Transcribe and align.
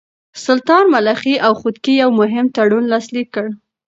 سلطان 0.45 0.85
ملخي 0.95 1.35
او 1.45 1.51
خودکي 1.61 1.93
يو 2.01 2.09
مهم 2.19 2.45
تړون 2.55 2.85
لاسليک 2.91 3.27
کړ. 3.35 3.47